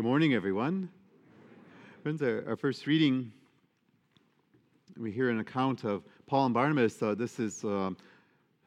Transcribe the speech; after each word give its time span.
Good 0.00 0.06
morning, 0.06 0.32
everyone. 0.32 0.88
Friends, 2.02 2.22
our, 2.22 2.42
our, 2.48 2.56
first 2.56 2.86
reading, 2.86 3.30
we 4.98 5.12
hear 5.12 5.28
an 5.28 5.40
account 5.40 5.84
of 5.84 6.04
Paul 6.26 6.46
and 6.46 6.54
Barnabas. 6.54 7.02
Uh, 7.02 7.14
this 7.14 7.38
is, 7.38 7.62
uh, 7.66 7.90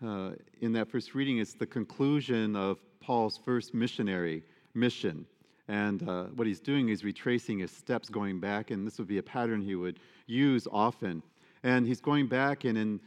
uh, 0.05 0.33
in 0.61 0.71
that 0.73 0.91
first 0.91 1.15
reading, 1.15 1.39
it's 1.39 1.55
the 1.55 1.65
conclusion 1.65 2.55
of 2.55 2.77
Paul's 2.99 3.39
first 3.43 3.73
missionary 3.73 4.43
mission. 4.75 5.25
And 5.67 6.07
uh, 6.07 6.25
what 6.35 6.45
he's 6.45 6.59
doing 6.59 6.89
is 6.89 7.03
retracing 7.03 7.57
his 7.57 7.71
steps 7.71 8.09
going 8.09 8.39
back, 8.39 8.69
and 8.69 8.85
this 8.85 8.99
would 8.99 9.07
be 9.07 9.17
a 9.17 9.23
pattern 9.23 9.59
he 9.59 9.73
would 9.73 9.97
use 10.27 10.67
often. 10.71 11.23
And 11.63 11.87
he's 11.87 11.99
going 11.99 12.27
back, 12.27 12.63
and 12.63 12.77
in, 12.77 12.99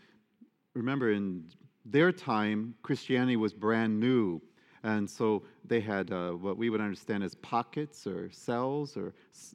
remember, 0.75 1.13
in 1.13 1.45
their 1.85 2.11
time, 2.11 2.75
Christianity 2.83 3.37
was 3.37 3.55
brand 3.55 4.01
new. 4.01 4.43
And 4.87 5.11
so 5.11 5.43
they 5.65 5.81
had 5.81 6.13
uh, 6.13 6.31
what 6.31 6.57
we 6.57 6.71
would 6.71 6.81
understand 6.81 7.25
as 7.25 7.35
pockets 7.35 8.07
or 8.07 8.31
cells 8.31 8.97
or 8.97 9.15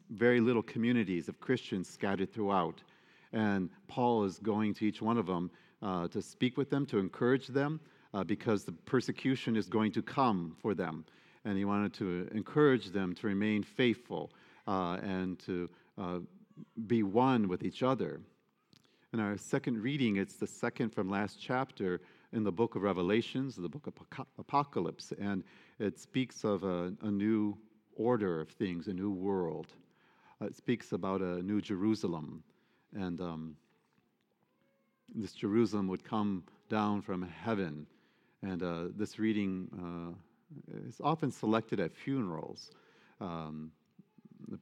very 0.10 0.42
little 0.42 0.62
communities 0.62 1.30
of 1.30 1.40
Christians 1.40 1.90
scattered 1.90 2.34
throughout. 2.34 2.84
And 3.32 3.70
Paul 3.88 4.26
is 4.26 4.40
going 4.40 4.74
to 4.74 4.86
each 4.86 5.02
one 5.02 5.18
of 5.18 5.28
them 5.28 5.50
uh, 5.82 6.10
to 6.10 6.22
speak 6.22 6.58
with 6.58 6.70
them, 6.70 6.86
to 6.88 7.00
encourage 7.00 7.48
them, 7.48 7.80
uh, 8.14 8.26
because 8.26 8.66
the 8.66 8.74
persecution 8.74 9.56
is 9.56 9.68
going 9.70 9.94
to 9.94 10.02
come 10.02 10.58
for 10.62 10.74
them. 10.74 11.06
And 11.46 11.58
he 11.58 11.64
wanted 11.64 11.94
to 11.94 12.28
encourage 12.34 12.88
them 12.88 13.16
to 13.16 13.28
remain 13.28 13.64
faithful 13.64 14.34
uh, 14.68 14.98
and 15.02 15.40
to 15.46 15.70
uh, 15.98 16.20
be 16.88 17.04
one 17.04 17.48
with 17.48 17.64
each 17.64 17.84
other. 17.84 18.20
In 19.14 19.22
our 19.22 19.38
second 19.38 19.82
reading, 19.82 20.18
it's 20.18 20.36
the 20.36 20.46
second 20.48 20.90
from 20.90 21.10
last 21.10 21.38
chapter 21.40 22.02
in 22.34 22.44
the 22.44 22.52
book 22.52 22.76
of 22.76 22.82
Revelations, 22.84 23.56
the 23.56 23.70
book 23.70 23.88
of 23.88 23.94
Apocalypse, 24.38 25.14
and 25.20 25.44
it 25.80 26.00
speaks 26.00 26.44
of 26.44 26.64
a, 26.64 26.94
a 27.02 27.12
new 27.12 27.58
order 27.96 28.40
of 28.40 28.50
things, 28.50 28.88
a 28.88 28.94
new 28.94 29.12
world. 29.12 29.68
Uh, 30.42 30.46
it 30.46 30.56
speaks 30.56 30.92
about 30.94 31.22
a 31.22 31.42
new 31.42 31.62
Jerusalem, 31.62 32.44
and 32.96 33.20
um, 33.20 33.56
this 35.14 35.34
Jerusalem 35.34 35.88
would 35.88 36.04
come 36.04 36.44
down 36.70 37.02
from 37.02 37.22
heaven. 37.22 37.86
And 38.42 38.64
uh, 38.64 38.84
this 38.96 39.20
reading 39.20 39.68
uh, 39.78 40.88
is 40.88 41.02
often 41.04 41.32
selected 41.32 41.80
at 41.80 41.94
funerals. 41.94 42.72
Um, 43.20 43.72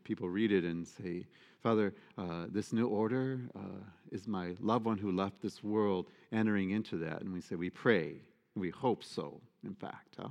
people 0.04 0.30
read 0.30 0.52
it 0.52 0.64
and 0.64 0.88
say, 0.88 1.26
Father, 1.62 1.94
uh, 2.18 2.46
this 2.50 2.72
new 2.72 2.88
order 2.88 3.42
uh, 3.56 3.84
is 4.12 4.28
my 4.28 4.56
loved 4.60 4.86
one 4.86 4.98
who 4.98 5.12
left 5.12 5.42
this 5.42 5.64
world 5.64 6.08
entering 6.32 6.72
into 6.72 6.98
that. 6.98 7.22
And 7.22 7.34
we 7.34 7.42
say, 7.42 7.56
we 7.56 7.70
pray, 7.70 8.16
we 8.56 8.70
hope 8.70 9.04
so, 9.04 9.42
in 9.66 9.76
fact. 9.76 10.16
Huh? 10.18 10.30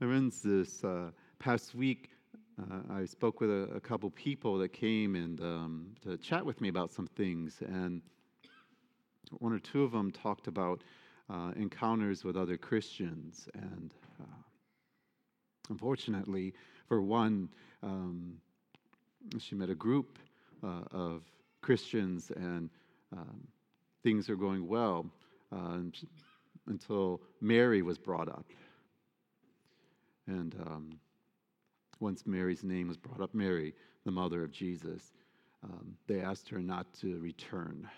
My 0.00 0.06
friends, 0.06 0.42
this 0.42 0.84
uh, 0.84 1.10
past 1.38 1.74
week, 1.74 2.10
uh, 2.60 2.80
I 2.92 3.04
spoke 3.04 3.40
with 3.40 3.50
a, 3.50 3.68
a, 3.74 3.80
couple 3.80 4.10
people 4.10 4.58
that 4.58 4.72
came 4.72 5.16
and 5.16 5.40
um, 5.40 5.86
to 6.02 6.16
chat 6.18 6.44
with 6.44 6.60
me 6.60 6.68
about 6.68 6.92
some 6.92 7.06
things. 7.06 7.62
And 7.66 8.02
one 9.38 9.52
or 9.52 9.58
two 9.58 9.82
of 9.82 9.92
them 9.92 10.10
talked 10.10 10.46
about 10.46 10.82
uh, 11.30 11.52
encounters 11.56 12.24
with 12.24 12.36
other 12.36 12.56
Christians. 12.56 13.48
And 13.54 13.94
uh, 14.20 14.42
unfortunately, 15.70 16.52
for 16.86 17.00
one, 17.00 17.48
um, 17.82 18.34
she 19.38 19.54
met 19.54 19.70
a 19.70 19.74
group 19.74 20.18
uh, 20.62 20.82
of 20.90 21.22
Christians, 21.60 22.30
and 22.34 22.70
um, 23.12 23.46
things 24.02 24.28
are 24.28 24.36
going 24.36 24.66
well 24.66 25.06
uh, 25.52 25.78
until 26.66 27.20
Mary 27.40 27.82
was 27.82 27.98
brought 27.98 28.28
up. 28.28 28.46
And 30.26 30.54
um, 30.66 31.00
once 32.00 32.24
Mary's 32.26 32.64
name 32.64 32.88
was 32.88 32.96
brought 32.96 33.20
up, 33.20 33.34
Mary, 33.34 33.74
the 34.04 34.10
mother 34.10 34.44
of 34.44 34.52
Jesus, 34.52 35.12
um, 35.64 35.96
they 36.06 36.20
asked 36.20 36.48
her 36.48 36.58
not 36.58 36.92
to 37.00 37.18
return. 37.18 37.88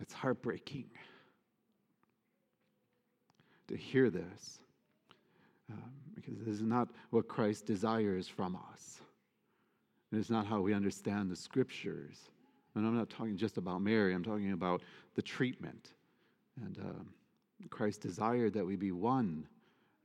It's 0.00 0.12
heartbreaking 0.12 0.86
to 3.68 3.76
hear 3.76 4.10
this 4.10 4.58
um, 5.72 5.92
because 6.14 6.38
this 6.38 6.54
is 6.56 6.62
not 6.62 6.88
what 7.10 7.28
Christ 7.28 7.66
desires 7.66 8.28
from 8.28 8.56
us. 8.72 9.00
And 10.10 10.18
It 10.18 10.22
is 10.22 10.30
not 10.30 10.46
how 10.46 10.60
we 10.60 10.74
understand 10.74 11.30
the 11.30 11.36
scriptures. 11.36 12.18
And 12.74 12.86
I'm 12.86 12.96
not 12.96 13.10
talking 13.10 13.36
just 13.36 13.58
about 13.58 13.82
Mary, 13.82 14.14
I'm 14.14 14.24
talking 14.24 14.52
about 14.52 14.82
the 15.14 15.22
treatment. 15.22 15.90
And 16.64 16.78
uh, 16.78 17.66
Christ 17.70 18.00
desired 18.00 18.52
that 18.54 18.66
we 18.66 18.76
be 18.76 18.92
one. 18.92 19.46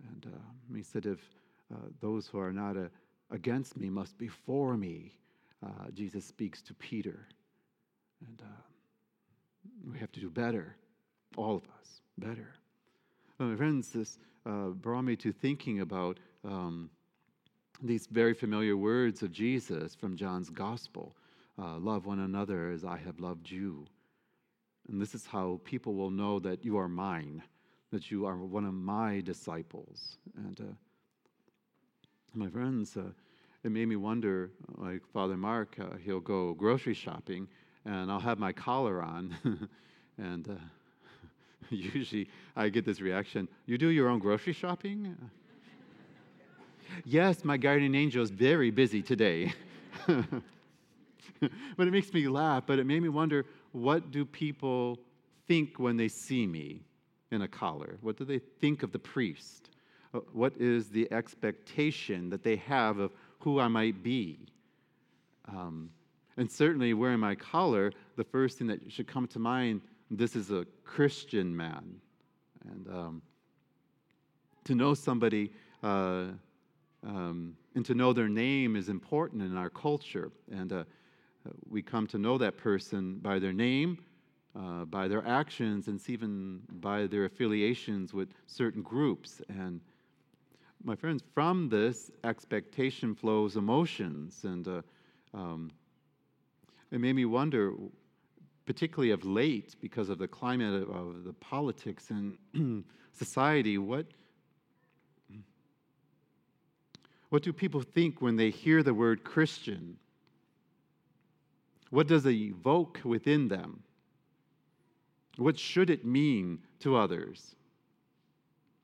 And 0.09 0.33
uh, 0.33 0.75
he 0.75 0.83
said, 0.83 1.05
if 1.05 1.19
uh, 1.73 1.77
those 2.01 2.27
who 2.27 2.39
are 2.39 2.53
not 2.53 2.77
uh, 2.77 2.87
against 3.31 3.77
me 3.77 3.89
must 3.89 4.17
be 4.17 4.27
for 4.27 4.77
me, 4.77 5.13
uh, 5.65 5.89
Jesus 5.93 6.25
speaks 6.25 6.61
to 6.63 6.73
Peter. 6.73 7.27
And 8.25 8.41
uh, 8.41 8.61
we 9.91 9.97
have 9.99 10.11
to 10.13 10.19
do 10.19 10.29
better, 10.29 10.75
all 11.35 11.55
of 11.55 11.63
us, 11.79 12.01
better. 12.17 12.53
Well, 13.39 13.49
my 13.49 13.55
friends, 13.55 13.89
this 13.89 14.17
uh, 14.47 14.69
brought 14.69 15.03
me 15.03 15.15
to 15.17 15.31
thinking 15.31 15.81
about 15.81 16.17
um, 16.43 16.89
these 17.83 18.07
very 18.07 18.33
familiar 18.33 18.75
words 18.75 19.21
of 19.21 19.31
Jesus 19.31 19.93
from 19.93 20.15
John's 20.15 20.49
Gospel 20.49 21.15
uh, 21.61 21.77
love 21.77 22.07
one 22.07 22.17
another 22.17 22.71
as 22.71 22.83
I 22.83 22.97
have 22.97 23.19
loved 23.19 23.51
you. 23.51 23.85
And 24.89 24.99
this 24.99 25.13
is 25.13 25.27
how 25.27 25.61
people 25.65 25.93
will 25.93 26.09
know 26.09 26.39
that 26.39 26.65
you 26.65 26.77
are 26.79 26.87
mine, 26.87 27.43
that 27.91 28.09
you 28.09 28.25
are 28.25 28.37
one 28.37 28.65
of 28.65 28.73
my 28.73 29.21
disciples. 29.21 30.17
And 30.35 30.59
uh, 30.59 30.73
my 32.33 32.49
friends, 32.49 32.97
uh, 32.97 33.11
it 33.63 33.71
made 33.71 33.87
me 33.87 33.97
wonder 33.97 34.49
like 34.77 35.05
Father 35.13 35.37
Mark, 35.37 35.75
uh, 35.79 35.97
he'll 36.03 36.19
go 36.19 36.55
grocery 36.55 36.95
shopping, 36.95 37.47
and 37.85 38.11
I'll 38.11 38.19
have 38.19 38.39
my 38.39 38.51
collar 38.51 39.03
on. 39.03 39.35
and 40.17 40.49
uh, 40.49 40.53
usually 41.69 42.29
I 42.55 42.69
get 42.69 42.85
this 42.85 43.01
reaction 43.01 43.47
You 43.65 43.77
do 43.77 43.89
your 43.89 44.09
own 44.09 44.19
grocery 44.19 44.53
shopping? 44.53 45.15
yes, 47.05 47.43
my 47.43 47.57
guardian 47.57 47.95
angel 47.95 48.23
is 48.23 48.29
very 48.29 48.71
busy 48.71 49.01
today. 49.01 49.53
but 50.07 51.87
it 51.87 51.91
makes 51.91 52.13
me 52.13 52.27
laugh, 52.27 52.63
but 52.65 52.79
it 52.79 52.85
made 52.85 53.01
me 53.01 53.09
wonder 53.09 53.45
what 53.71 54.11
do 54.11 54.25
people 54.25 54.99
think 55.47 55.79
when 55.79 55.97
they 55.97 56.07
see 56.07 56.47
me 56.47 56.81
in 57.31 57.41
a 57.41 57.47
collar? 57.47 57.97
What 58.01 58.17
do 58.17 58.25
they 58.25 58.39
think 58.39 58.83
of 58.83 58.91
the 58.91 58.99
priest? 58.99 59.69
Uh, 60.13 60.19
what 60.31 60.53
is 60.57 60.89
the 60.89 61.11
expectation 61.11 62.29
that 62.29 62.43
they 62.43 62.55
have 62.57 62.99
of 62.99 63.11
who 63.39 63.59
I 63.59 63.67
might 63.67 64.01
be? 64.01 64.39
Um, 65.47 65.89
and 66.37 66.49
certainly, 66.51 66.93
wearing 66.93 67.19
my 67.19 67.35
collar, 67.35 67.91
the 68.15 68.23
first 68.23 68.57
thing 68.57 68.67
that 68.67 68.91
should 68.91 69.07
come 69.07 69.27
to 69.27 69.39
mind 69.39 69.81
this 70.09 70.35
is 70.35 70.51
a 70.51 70.65
Christian 70.83 71.55
man. 71.55 71.99
And 72.69 72.87
um, 72.87 73.21
to 74.65 74.75
know 74.75 74.93
somebody 74.93 75.51
uh, 75.83 76.25
um, 77.05 77.55
and 77.75 77.85
to 77.85 77.93
know 77.93 78.11
their 78.11 78.27
name 78.27 78.75
is 78.75 78.89
important 78.89 79.41
in 79.41 79.55
our 79.55 79.69
culture. 79.69 80.31
And 80.51 80.73
uh, 80.73 80.83
we 81.69 81.81
come 81.81 82.07
to 82.07 82.17
know 82.17 82.37
that 82.37 82.57
person 82.57 83.19
by 83.19 83.39
their 83.39 83.53
name, 83.53 83.99
uh, 84.55 84.85
by 84.85 85.07
their 85.07 85.25
actions, 85.27 85.87
and 85.87 86.01
even 86.09 86.61
by 86.81 87.07
their 87.07 87.25
affiliations 87.25 88.13
with 88.13 88.29
certain 88.47 88.81
groups. 88.81 89.41
And 89.47 89.79
my 90.83 90.95
friends, 90.95 91.23
from 91.33 91.69
this 91.69 92.11
expectation 92.23 93.13
flows 93.13 93.55
emotions. 93.55 94.43
And 94.43 94.67
uh, 94.67 94.81
um, 95.33 95.71
it 96.91 96.99
made 96.99 97.13
me 97.13 97.25
wonder 97.25 97.73
particularly 98.67 99.11
of 99.11 99.25
late, 99.25 99.75
because 99.81 100.09
of 100.09 100.19
the 100.19 100.27
climate 100.27 100.83
of, 100.83 100.89
of 100.89 101.23
the 101.23 101.33
politics 101.33 102.11
and 102.11 102.37
society, 103.13 103.77
what, 103.77 104.05
what 107.29 107.41
do 107.41 107.51
people 107.51 107.81
think 107.81 108.21
when 108.21 108.35
they 108.35 108.51
hear 108.51 108.83
the 108.83 108.93
word 108.93 109.23
Christian? 109.23 109.97
What 111.89 112.07
does 112.07 112.25
it 112.25 112.33
evoke 112.33 112.99
within 113.05 113.47
them? 113.47 113.81
What 115.37 115.57
should 115.57 115.89
it 115.89 116.05
mean 116.05 116.59
to 116.81 116.97
others? 116.97 117.55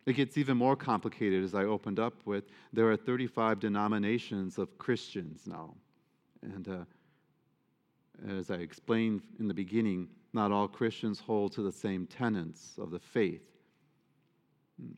It 0.06 0.13
gets 0.13 0.38
even 0.38 0.56
more 0.56 0.77
complicated 0.77 1.44
as 1.44 1.56
I 1.56 1.63
opened 1.63 2.00
up 2.00 2.13
with 2.25 2.45
there 2.71 2.89
are 2.89 2.97
35 2.97 3.59
denominations 3.59 4.57
of 4.57 4.77
Christians 4.77 5.41
now. 5.45 5.74
And 6.41 6.68
uh, 6.68 6.77
as 8.30 8.52
I 8.52 8.56
explained 8.56 9.22
in 9.40 9.48
the 9.48 9.54
beginning, 9.54 10.08
not 10.34 10.52
all 10.52 10.68
Christians 10.68 11.20
hold 11.20 11.52
to 11.54 11.62
the 11.62 11.72
same 11.72 12.08
tenets 12.08 12.75
of 12.78 12.92
the 12.92 13.00
faith. 13.00 13.44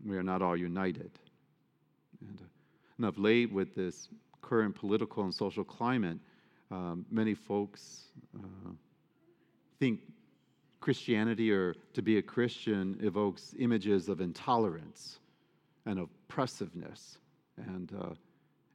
We 0.06 0.18
are 0.18 0.24
not 0.24 0.42
all 0.42 0.56
united. 0.56 1.12
And, 2.22 2.40
uh, 2.42 2.48
and 2.98 3.06
of 3.06 3.18
late, 3.18 3.52
with 3.52 3.76
this 3.76 4.08
current 4.42 4.76
political 4.76 5.24
and 5.24 5.34
social 5.34 5.64
climate, 5.64 6.18
um, 6.72 7.06
many 7.12 7.34
folks 7.34 8.06
uh, 8.36 8.72
think 9.80 10.00
Christianity 10.80 11.52
or 11.52 11.76
to 11.94 12.02
be 12.02 12.18
a 12.18 12.22
Christian 12.22 12.98
evokes 13.02 13.56
images 13.60 14.08
of 14.08 14.22
intolerance 14.22 15.20
and 15.86 16.00
oppressiveness 16.00 17.18
and 17.58 17.92
uh, 18.00 18.14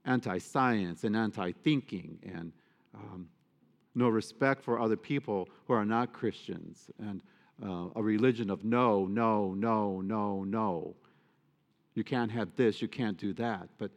anti 0.05 0.38
science 0.38 1.05
and 1.05 1.17
anti 1.17 1.52
thinking 1.52 2.19
and 2.23 2.52
um, 2.94 3.29
no 3.94 4.08
respect 4.08 4.62
for 4.62 4.81
other 4.81 4.96
people 4.96 5.48
who 5.66 5.75
are 5.75 5.84
not 5.84 6.12
Christians 6.12 6.90
and 6.98 7.22
uh, 7.64 7.88
a 7.96 8.02
religion 8.02 8.50
of 8.50 8.64
no, 8.64 9.06
no, 9.06 9.54
no, 9.54 10.00
no, 10.00 10.44
no. 10.44 10.94
You 11.94 12.04
can't 12.04 12.31
have 12.31 12.54
this, 12.56 12.81
you 12.81 12.88
can't 12.88 13.19
do 13.19 13.32
that. 13.34 13.69
But 13.78 13.90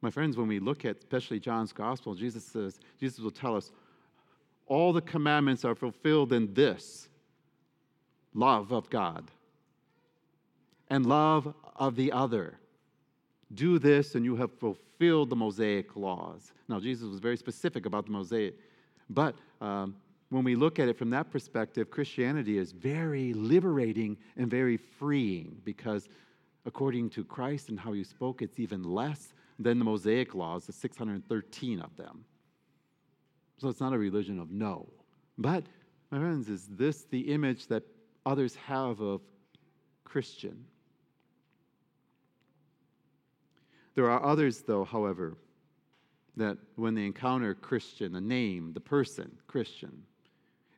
my 0.00 0.10
friends, 0.10 0.36
when 0.36 0.48
we 0.48 0.58
look 0.58 0.84
at 0.84 0.98
especially 0.98 1.40
John's 1.40 1.72
gospel, 1.72 2.14
Jesus 2.14 2.44
says, 2.44 2.80
Jesus 2.98 3.20
will 3.20 3.30
tell 3.30 3.56
us, 3.56 3.70
all 4.66 4.92
the 4.92 5.00
commandments 5.00 5.64
are 5.64 5.74
fulfilled 5.74 6.32
in 6.32 6.52
this 6.54 7.08
love 8.34 8.72
of 8.72 8.88
God 8.90 9.30
and 10.90 11.06
love 11.06 11.54
of 11.76 11.96
the 11.96 12.12
other. 12.12 12.58
Do 13.54 13.78
this, 13.78 14.14
and 14.14 14.24
you 14.24 14.36
have 14.36 14.52
fulfilled 14.52 15.30
the 15.30 15.36
Mosaic 15.36 15.96
laws. 15.96 16.52
Now, 16.68 16.80
Jesus 16.80 17.08
was 17.08 17.18
very 17.18 17.36
specific 17.36 17.86
about 17.86 18.06
the 18.06 18.12
Mosaic, 18.12 18.58
but 19.10 19.36
um, 19.60 19.96
when 20.30 20.44
we 20.44 20.54
look 20.54 20.78
at 20.78 20.88
it 20.88 20.96
from 20.96 21.10
that 21.10 21.30
perspective, 21.30 21.90
Christianity 21.90 22.58
is 22.58 22.72
very 22.72 23.32
liberating 23.32 24.16
and 24.36 24.50
very 24.50 24.76
freeing 24.76 25.56
because, 25.64 26.08
according 26.66 27.10
to 27.10 27.24
Christ 27.24 27.70
and 27.70 27.80
how 27.80 27.92
he 27.92 28.04
spoke, 28.04 28.42
it's 28.42 28.58
even 28.58 28.82
less 28.82 29.32
than 29.58 29.78
the 29.78 29.84
Mosaic 29.84 30.34
laws, 30.34 30.66
the 30.66 30.72
613 30.72 31.80
of 31.80 31.96
them. 31.96 32.24
So 33.58 33.68
it's 33.68 33.80
not 33.80 33.92
a 33.92 33.98
religion 33.98 34.38
of 34.38 34.50
no. 34.50 34.88
But, 35.36 35.64
my 36.10 36.18
friends, 36.18 36.48
is 36.48 36.68
this 36.70 37.04
the 37.04 37.32
image 37.32 37.66
that 37.68 37.82
others 38.24 38.54
have 38.56 39.00
of 39.00 39.22
Christian? 40.04 40.64
There 43.94 44.08
are 44.08 44.22
others, 44.24 44.62
though, 44.62 44.84
however, 44.84 45.36
that 46.38 46.58
when 46.76 46.94
they 46.94 47.04
encounter 47.04 47.54
Christian, 47.54 48.12
the 48.12 48.20
name, 48.20 48.72
the 48.72 48.80
person, 48.80 49.30
Christian, 49.46 50.02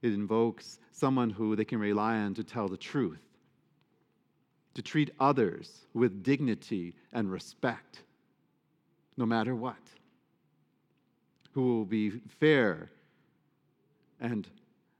it 0.02 0.12
invokes 0.12 0.78
someone 0.92 1.30
who 1.30 1.54
they 1.54 1.64
can 1.64 1.78
rely 1.78 2.16
on 2.16 2.34
to 2.34 2.44
tell 2.44 2.68
the 2.68 2.76
truth, 2.76 3.20
to 4.74 4.82
treat 4.82 5.10
others 5.20 5.86
with 5.94 6.22
dignity 6.22 6.94
and 7.12 7.30
respect, 7.30 8.02
no 9.16 9.26
matter 9.26 9.54
what, 9.54 9.76
who 11.52 11.76
will 11.76 11.84
be 11.84 12.10
fair 12.10 12.90
and 14.20 14.48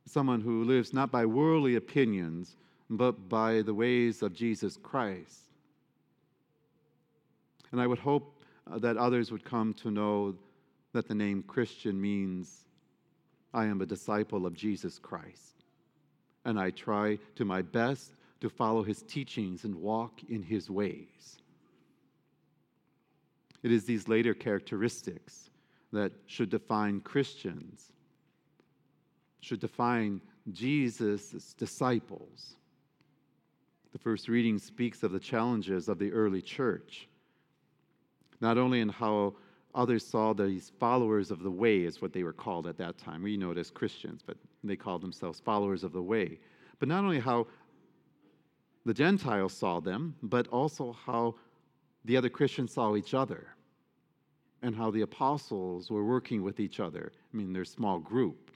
someone 0.07 0.41
who 0.41 0.65
lives 0.65 0.93
not 0.93 1.11
by 1.11 1.25
worldly 1.25 1.77
opinions, 1.77 2.57
but 2.89 3.29
by 3.29 3.63
the 3.63 3.75
ways 3.75 4.23
of 4.23 4.33
Jesus 4.33 4.77
Christ. 4.83 5.45
And 7.71 7.81
I 7.81 7.87
would 7.87 7.99
hope 7.99 8.43
uh, 8.71 8.79
that 8.79 8.97
others 8.97 9.31
would 9.31 9.45
come 9.45 9.73
to 9.75 9.91
know 9.91 10.35
that 10.93 11.09
the 11.09 11.15
name 11.15 11.43
Christian 11.43 12.01
means 12.01 12.65
I 13.53 13.67
am 13.67 13.81
a 13.81 13.87
disciple 13.87 14.47
of 14.47 14.55
Jesus 14.55 14.99
Christ. 14.99 15.65
And 16.45 16.59
I 16.59 16.71
try 16.71 17.19
to 17.37 17.45
my 17.45 17.63
best 17.63 18.15
to 18.41 18.49
follow 18.49 18.83
his 18.83 19.03
teachings 19.03 19.65
and 19.65 19.75
walk 19.75 20.21
in 20.29 20.43
his 20.43 20.71
ways. 20.71 21.39
It 23.63 23.71
is 23.71 23.85
these 23.85 24.09
later 24.09 24.33
characteristics 24.33 25.51
that 25.93 26.13
should 26.27 26.49
define 26.49 27.01
Christians, 27.01 27.93
should 29.41 29.61
define 29.61 30.23
Jesus' 30.51 31.53
disciples. 31.55 32.57
The 33.93 33.99
first 33.99 34.29
reading 34.29 34.59
speaks 34.59 35.03
of 35.03 35.13
the 35.13 35.21
challenges 35.21 35.89
of 35.89 35.99
the 35.99 36.13
early 36.13 36.41
church 36.41 37.09
not 38.41 38.59
only 38.59 38.81
in 38.81 38.89
how 38.89 39.35
others 39.75 40.07
saw 40.07 40.33
these 40.33 40.73
followers 40.79 41.31
of 41.31 41.43
the 41.43 41.51
way, 41.51 41.83
is 41.83 42.03
what 42.03 42.13
they 42.13 42.23
were 42.23 42.33
called 42.33 42.67
at 42.67 42.79
that 42.79 42.99
time. 42.99 43.23
We 43.23 43.37
know 43.37 43.51
it 43.51 43.59
as 43.59 43.71
Christians, 43.71 44.23
but 44.25 44.37
they 44.65 44.77
called 44.77 45.03
themselves 45.03 45.41
followers 45.41 45.85
of 45.85 45.93
the 45.93 46.03
way. 46.03 46.39
But 46.79 46.89
not 46.89 47.05
only 47.05 47.21
how 47.21 47.47
the 48.85 48.95
Gentiles 48.95 49.53
saw 49.53 49.81
them, 49.81 50.17
but 50.23 50.49
also 50.49 50.97
how 51.05 51.35
the 52.05 52.17
other 52.17 52.29
Christians 52.29 52.73
saw 52.73 52.97
each 52.97 53.15
other 53.15 53.49
and 54.63 54.75
how 54.75 54.91
the 54.91 55.03
apostles 55.03 55.91
were 55.91 56.05
working 56.05 56.43
with 56.43 56.61
each 56.61 56.81
other. 56.81 57.13
I 57.33 57.37
mean, 57.37 57.53
their 57.53 57.65
small 57.65 57.99
group. 57.99 58.51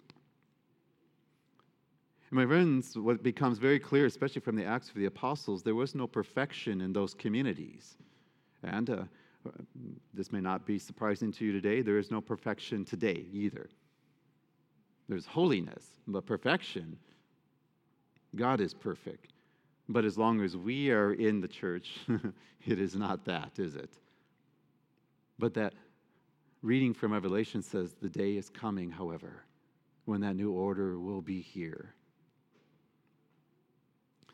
And 2.31 2.39
my 2.39 2.47
friends, 2.47 2.97
what 2.97 3.23
becomes 3.23 3.59
very 3.59 3.79
clear, 3.79 4.07
especially 4.07 4.41
from 4.41 4.57
the 4.57 4.65
Acts 4.65 4.89
of 4.89 4.97
the 4.97 5.05
Apostles, 5.07 5.63
there 5.63 5.75
was 5.75 5.95
no 5.95 6.07
perfection 6.07 6.81
in 6.81 6.93
those 6.93 7.15
communities. 7.15 7.97
And 8.63 8.91
uh, 8.91 9.05
this 10.13 10.33
may 10.33 10.41
not 10.41 10.67
be 10.67 10.79
surprising 10.79 11.33
to 11.33 11.45
you 11.45 11.53
today. 11.53 11.83
There 11.83 11.99
is 11.99 12.11
no 12.11 12.21
perfection 12.21 12.85
today 12.85 13.27
either. 13.33 13.69
There's 15.09 15.27
holiness, 15.27 15.85
but 16.07 16.25
perfection, 16.25 16.97
God 18.35 18.61
is 18.61 18.75
perfect. 18.75 19.33
But 19.89 20.05
as 20.05 20.17
long 20.17 20.41
as 20.41 20.57
we 20.57 20.91
are 20.91 21.13
in 21.13 21.41
the 21.41 21.49
church, 21.49 21.99
it 22.67 22.79
is 22.79 22.97
not 22.97 23.25
that, 23.27 23.59
is 23.59 23.77
it? 23.77 23.91
But 25.39 25.55
that 25.55 25.75
reading 26.63 26.95
from 26.95 27.13
Revelation 27.13 27.63
says 27.63 27.95
the 28.01 28.09
day 28.09 28.37
is 28.37 28.49
coming, 28.49 28.91
however, 28.91 29.45
when 30.07 30.23
that 30.23 30.37
new 30.37 30.53
order 30.53 30.99
will 30.99 31.21
be 31.21 31.41
here. 31.41 31.95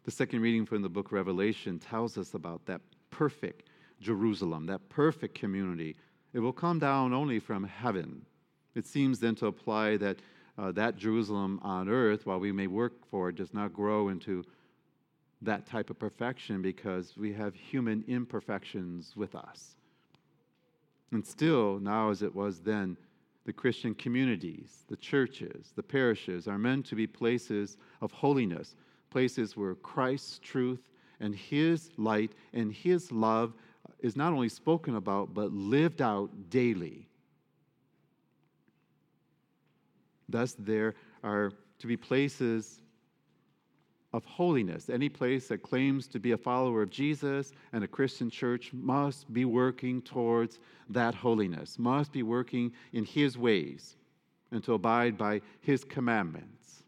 The 0.05 0.11
second 0.11 0.41
reading 0.41 0.65
from 0.65 0.83
the 0.83 0.89
book 0.89 1.11
Revelation 1.11 1.79
tells 1.79 2.17
us 2.17 2.35
about 2.35 2.65
that 2.67 2.81
perfect 3.11 3.70
Jerusalem, 4.01 4.67
that 4.67 4.89
perfect 4.89 5.35
community. 5.35 5.97
It 6.33 6.41
will 6.41 6.53
come 6.53 6.79
down 6.79 7.13
only 7.13 7.39
from 7.39 7.65
heaven. 7.65 8.25
It 8.75 8.87
seems 8.87 9.19
then 9.19 9.35
to 9.37 9.47
apply 9.47 9.97
that 9.99 10.19
uh, 10.59 10.73
that 10.73 10.97
Jerusalem 10.97 11.59
on 11.63 11.89
earth, 11.89 12.27
while 12.27 12.39
we 12.39 12.53
may 12.53 12.67
work 12.67 12.93
for 13.11 13.31
it, 13.31 13.37
does 13.37 13.55
not 13.55 13.73
grow 13.73 14.09
into 14.09 14.45
that 15.41 15.67
type 15.67 15.89
of 15.89 15.99
perfection 15.99 16.61
because 16.61 17.17
we 17.17 17.33
have 17.33 17.55
human 17.55 18.05
imperfections 18.07 19.15
with 19.17 19.35
us. 19.35 19.77
And 21.13 21.27
still, 21.27 21.79
now 21.79 22.11
as 22.11 22.23
it 22.23 22.35
was 22.35 22.61
then, 22.61 22.99
the 23.47 23.53
Christian 23.55 23.95
communities, 23.95 24.85
the 24.89 24.97
churches, 24.97 25.73
the 25.75 25.83
parishes 25.83 26.47
are 26.47 26.59
meant 26.59 26.85
to 26.87 26.95
be 26.95 27.07
places 27.07 27.79
of 28.03 28.13
holiness, 28.13 28.77
places 29.09 29.57
where 29.57 29.75
Christ's 29.77 30.39
truth 30.41 30.91
and 31.21 31.35
His 31.35 31.91
light 31.97 32.33
and 32.53 32.71
His 32.71 33.11
love 33.11 33.55
is 34.03 34.17
not 34.17 34.33
only 34.33 34.49
spoken 34.49 34.97
about, 34.97 35.35
but 35.35 35.53
lived 35.53 36.03
out 36.03 36.51
daily. 36.51 37.09
Thus, 40.29 40.55
there 40.59 40.95
are 41.23 41.53
to 41.79 41.87
be 41.87 41.97
places 41.97 42.81
of 44.13 44.25
holiness. 44.25 44.91
Any 44.91 45.09
place 45.09 45.49
that 45.49 45.63
claims 45.63 46.09
to 46.09 46.19
be 46.19 46.33
a 46.33 46.37
follower 46.37 46.83
of 46.83 46.91
Jesus 46.91 47.53
and 47.73 47.85
a 47.85 47.89
Christian 47.89 48.31
church 48.31 48.73
must 48.73 49.33
be 49.33 49.45
working 49.45 50.03
towards 50.03 50.59
that 50.89 51.15
holiness, 51.15 51.79
must 51.79 52.13
be 52.13 52.23
working 52.23 52.73
in 52.93 53.05
His 53.05 53.39
ways 53.39 53.97
and 54.51 54.63
to 54.65 54.75
abide 54.75 55.17
by 55.17 55.41
His 55.61 55.85
commandments. 55.85 56.83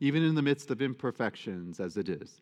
Even 0.00 0.22
in 0.22 0.34
the 0.34 0.42
midst 0.42 0.70
of 0.70 0.82
imperfections, 0.82 1.80
as 1.80 1.96
it 1.96 2.08
is, 2.08 2.40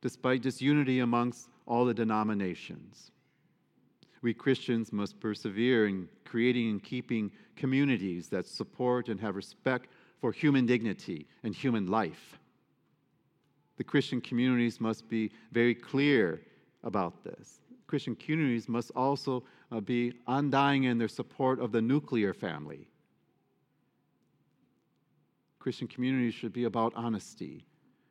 despite 0.00 0.42
disunity 0.42 1.00
amongst 1.00 1.48
all 1.66 1.84
the 1.84 1.94
denominations. 1.94 3.10
We 4.22 4.34
Christians 4.34 4.92
must 4.92 5.20
persevere 5.20 5.86
in 5.86 6.08
creating 6.24 6.70
and 6.70 6.82
keeping 6.82 7.30
communities 7.56 8.28
that 8.28 8.46
support 8.46 9.08
and 9.08 9.20
have 9.20 9.36
respect 9.36 9.88
for 10.20 10.32
human 10.32 10.66
dignity 10.66 11.26
and 11.42 11.54
human 11.54 11.86
life. 11.86 12.38
The 13.76 13.84
Christian 13.84 14.20
communities 14.20 14.80
must 14.80 15.08
be 15.08 15.30
very 15.52 15.74
clear 15.74 16.42
about 16.82 17.22
this. 17.22 17.60
Christian 17.86 18.16
communities 18.16 18.68
must 18.68 18.90
also 18.96 19.44
uh, 19.70 19.80
be 19.80 20.12
undying 20.26 20.84
in 20.84 20.98
their 20.98 21.08
support 21.08 21.60
of 21.60 21.72
the 21.72 21.80
nuclear 21.80 22.34
family. 22.34 22.88
Christian 25.58 25.86
communities 25.86 26.34
should 26.34 26.52
be 26.52 26.64
about 26.64 26.92
honesty 26.96 27.64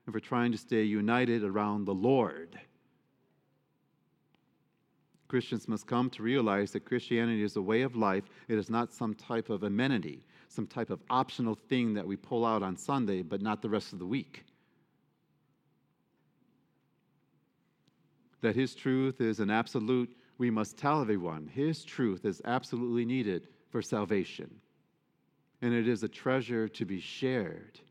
and 0.08 0.14
for 0.14 0.22
trying 0.22 0.54
to 0.54 0.58
stay 0.58 0.84
united 0.84 1.44
around 1.44 1.86
the 1.86 1.94
Lord. 1.94 2.58
Christians 5.28 5.68
must 5.68 5.86
come 5.86 6.10
to 6.12 6.24
realize 6.24 6.72
that 6.72 6.86
Christianity 6.86 7.44
is 7.44 7.58
a 7.58 7.62
way 7.62 7.82
of 7.82 7.98
life. 7.98 8.24
It 8.48 8.58
is 8.58 8.70
not 8.70 8.94
some 8.94 9.14
type 9.14 9.50
of 9.50 9.64
amenity, 9.64 10.24
some 10.48 10.66
type 10.66 10.90
of 10.90 11.04
optional 11.10 11.56
thing 11.68 11.94
that 11.96 12.08
we 12.08 12.16
pull 12.16 12.46
out 12.46 12.64
on 12.64 12.78
Sunday, 12.78 13.22
but 13.22 13.42
not 13.42 13.62
the 13.62 13.68
rest 13.68 13.92
of 13.92 14.00
the 14.00 14.06
week. 14.06 14.46
That 18.40 18.56
His 18.56 18.74
truth 18.74 19.20
is 19.20 19.42
an 19.42 19.50
absolute, 19.50 20.16
we 20.38 20.50
must 20.50 20.78
tell 20.78 21.02
everyone. 21.02 21.48
His 21.54 21.84
truth 21.84 22.24
is 22.24 22.42
absolutely 22.46 23.04
needed 23.04 23.50
for 23.70 23.82
salvation. 23.82 24.62
And 25.62 25.74
it 25.74 25.86
is 25.86 26.04
a 26.04 26.08
treasure 26.08 26.70
to 26.70 26.86
be 26.86 27.02
shared. 27.02 27.82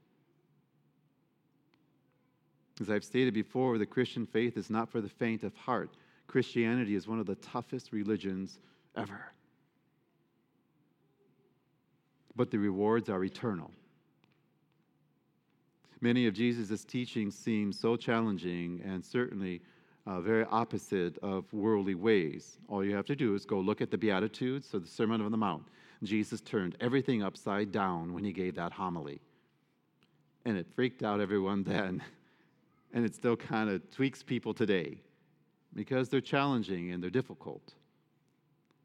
As 2.81 2.91
I've 2.91 3.05
stated 3.05 3.33
before, 3.33 3.79
the 3.79 3.87
Christian 3.87 4.27
faith 4.27 4.57
is 4.57 4.69
not 4.69 4.89
for 4.91 5.01
the 5.01 5.09
faint 5.09 5.43
of 5.45 5.55
heart. 5.55 5.91
Christianity 6.27 6.95
is 6.95 7.09
one 7.09 7.19
of 7.19 7.27
the 7.27 7.37
toughest 7.37 7.93
religions 7.93 8.59
ever. 8.97 9.33
But 12.35 12.51
the 12.51 12.59
rewards 12.59 13.09
are 13.09 13.25
eternal. 13.25 13.71
Many 16.03 16.27
of 16.27 16.35
Jesus' 16.35 16.85
teachings 16.85 17.35
seem 17.35 17.73
so 17.73 17.97
challenging 17.97 18.83
and 18.85 19.03
certainly 19.03 19.63
uh, 20.07 20.21
very 20.21 20.45
opposite 20.51 21.17
of 21.19 21.51
worldly 21.53 21.95
ways. 21.95 22.59
All 22.69 22.85
you 22.85 22.95
have 22.95 23.07
to 23.07 23.17
do 23.17 23.35
is 23.35 23.47
go 23.47 23.59
look 23.59 23.81
at 23.81 23.91
the 23.91 23.99
Beatitudes 23.99 24.75
or 24.75 24.81
the 24.81 24.87
Sermon 24.87 25.23
on 25.23 25.31
the 25.31 25.39
Mount. 25.39 25.65
Jesus 26.03 26.43
turned 26.43 26.77
everything 26.81 27.23
upside 27.23 27.73
down 27.73 28.13
when 28.13 28.23
he 28.23 28.33
gave 28.33 28.55
that 28.57 28.73
homily. 28.73 29.21
And 30.45 30.59
it 30.59 30.67
freaked 30.75 31.03
out 31.03 31.21
everyone 31.21 31.65
then. 31.65 32.03
And 32.93 33.05
it 33.05 33.15
still 33.15 33.37
kind 33.37 33.69
of 33.69 33.91
tweaks 33.91 34.23
people 34.23 34.55
today 34.55 34.99
because 35.75 36.09
they're 36.09 36.21
challenging 36.21 36.93
and 36.93 37.03
they're 37.03 37.11
difficult. 37.11 37.75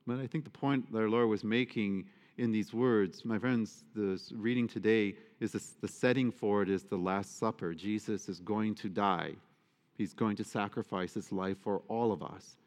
But 0.06 0.20
I 0.20 0.28
think 0.28 0.44
the 0.44 0.50
point 0.50 0.92
that 0.92 1.00
our 1.00 1.10
Lord 1.10 1.30
was 1.30 1.44
making 1.44 2.06
in 2.38 2.52
these 2.52 2.74
words, 2.74 3.24
my 3.24 3.38
friends, 3.38 3.84
the 3.96 4.20
reading 4.34 4.68
today 4.68 5.16
is 5.40 5.52
this, 5.52 5.76
the 5.82 5.88
setting 5.88 6.32
for 6.32 6.64
it 6.64 6.70
is 6.70 6.84
the 6.84 6.98
Last 6.98 7.38
Supper. 7.38 7.74
Jesus 7.74 8.28
is 8.28 8.40
going 8.40 8.76
to 8.76 8.90
die. 8.90 9.34
He's 9.98 10.14
going 10.14 10.36
to 10.38 10.44
sacrifice 10.44 11.14
his 11.14 11.32
life 11.32 11.58
for 11.62 11.82
all 11.88 12.12
of 12.12 12.24
us. 12.24 12.58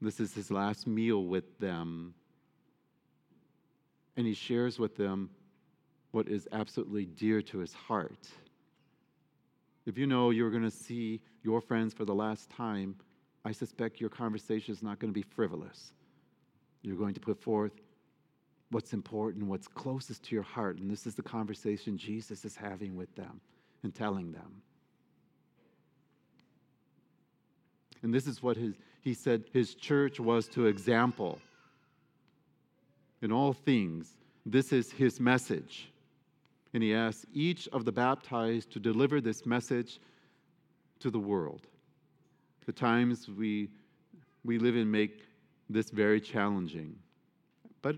This 0.00 0.18
is 0.18 0.34
his 0.34 0.50
last 0.50 0.86
meal 0.86 1.24
with 1.24 1.58
them. 1.60 2.14
And 4.16 4.26
he 4.26 4.34
shares 4.34 4.78
with 4.78 4.96
them 4.96 5.30
what 6.10 6.28
is 6.28 6.48
absolutely 6.52 7.06
dear 7.06 7.40
to 7.42 7.58
his 7.58 7.72
heart. 7.72 8.28
If 9.86 9.98
you 9.98 10.06
know 10.06 10.30
you're 10.30 10.50
going 10.50 10.62
to 10.62 10.70
see 10.70 11.20
your 11.42 11.60
friends 11.60 11.92
for 11.92 12.04
the 12.04 12.14
last 12.14 12.50
time, 12.50 12.94
I 13.44 13.52
suspect 13.52 14.00
your 14.00 14.10
conversation 14.10 14.72
is 14.72 14.82
not 14.82 14.98
going 14.98 15.12
to 15.12 15.14
be 15.14 15.22
frivolous. 15.22 15.92
You're 16.82 16.96
going 16.96 17.14
to 17.14 17.20
put 17.20 17.40
forth 17.40 17.72
what's 18.70 18.92
important, 18.92 19.46
what's 19.46 19.68
closest 19.68 20.22
to 20.24 20.34
your 20.34 20.44
heart. 20.44 20.78
And 20.78 20.90
this 20.90 21.06
is 21.06 21.14
the 21.14 21.22
conversation 21.22 21.98
Jesus 21.98 22.44
is 22.44 22.56
having 22.56 22.96
with 22.96 23.14
them 23.16 23.40
and 23.82 23.94
telling 23.94 24.32
them. 24.32 24.62
And 28.02 28.12
this 28.12 28.26
is 28.26 28.42
what 28.42 28.56
his, 28.56 28.74
he 29.00 29.14
said 29.14 29.44
his 29.52 29.74
church 29.74 30.18
was 30.18 30.48
to 30.48 30.66
example. 30.66 31.38
In 33.20 33.30
all 33.30 33.52
things, 33.52 34.10
this 34.44 34.72
is 34.72 34.90
his 34.90 35.20
message. 35.20 35.91
And 36.74 36.82
he 36.82 36.94
asks 36.94 37.26
each 37.32 37.68
of 37.68 37.84
the 37.84 37.92
baptized 37.92 38.70
to 38.72 38.80
deliver 38.80 39.20
this 39.20 39.44
message 39.44 40.00
to 41.00 41.10
the 41.10 41.18
world. 41.18 41.66
The 42.66 42.72
times 42.72 43.28
we, 43.28 43.68
we 44.44 44.58
live 44.58 44.76
in 44.76 44.90
make 44.90 45.22
this 45.68 45.90
very 45.90 46.20
challenging. 46.20 46.96
But 47.82 47.96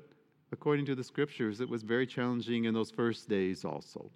according 0.53 0.87
to 0.87 0.95
the 0.95 1.05
scriptures, 1.05 1.61
it 1.61 1.69
was 1.69 1.83
very 1.83 2.07
challenging 2.07 2.65
in 2.65 2.75
those 2.75 2.91
first 2.91 3.29
days 3.29 3.65
also. 3.65 4.11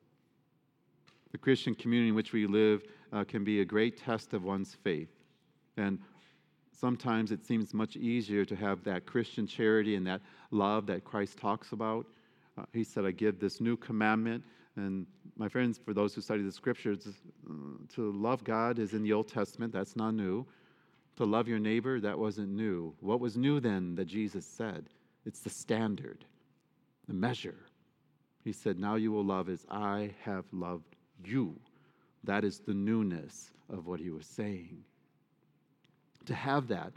The 1.33 1.39
Christian 1.39 1.75
community 1.75 2.09
in 2.09 2.15
which 2.15 2.33
we 2.33 2.47
live 2.47 2.83
uh, 3.13 3.25
can 3.25 3.45
be 3.45 3.61
a 3.61 3.65
great 3.65 3.99
test 3.99 4.33
of 4.33 4.45
one's 4.45 4.75
faith. 4.83 5.11
And 5.77 5.99
sometimes 6.73 7.33
it 7.33 7.45
seems 7.45 7.75
much 7.75 7.97
easier 7.97 8.45
to 8.45 8.57
have 8.57 8.83
that 8.85 9.05
Christian 9.05 9.47
charity 9.47 9.97
and 9.97 10.07
that 10.07 10.23
love 10.51 10.87
that 10.87 11.05
Christ 11.05 11.37
talks 11.39 11.73
about. 11.73 12.07
Uh, 12.59 12.65
he 12.73 12.85
said, 12.85 13.05
I 13.05 13.11
give 13.11 13.39
this 13.39 13.61
new 13.61 13.77
commandment. 13.77 14.45
And 14.77 15.07
my 15.37 15.49
friends, 15.49 15.79
for 15.79 15.93
those 15.93 16.15
who 16.15 16.21
study 16.21 16.43
the 16.43 16.53
scriptures, 16.53 17.07
uh, 17.07 17.53
to 17.95 18.13
love 18.13 18.45
God 18.45 18.79
is 18.79 18.95
in 18.95 19.03
the 19.03 19.13
Old 19.13 19.29
Testament, 19.29 19.73
that's 19.73 19.97
not 19.97 20.15
new. 20.15 20.47
To 21.17 21.25
love 21.25 21.49
your 21.49 21.59
neighbor, 21.59 22.01
that 22.01 22.19
wasn't 22.19 22.51
new. 22.51 22.95
What 23.01 23.21
was 23.21 23.37
new 23.37 23.61
then 23.61 23.95
that 23.97 24.07
Jesus 24.07 24.47
said? 24.47 24.89
It's 25.27 25.41
the 25.41 25.51
standard, 25.51 26.25
the 27.07 27.15
measure. 27.15 27.67
He 28.45 28.53
said, 28.53 28.79
Now 28.79 28.95
you 28.95 29.11
will 29.13 29.25
love 29.25 29.49
as 29.49 29.67
I 29.71 30.15
have 30.23 30.45
loved 30.53 30.97
you. 31.25 31.59
That 32.25 32.45
is 32.45 32.61
the 32.61 32.75
newness 32.75 33.51
of 33.69 33.87
what 33.87 34.01
he 34.01 34.11
was 34.11 34.27
saying 34.27 34.85
to 36.29 36.35
have 36.35 36.69
that, 36.69 36.93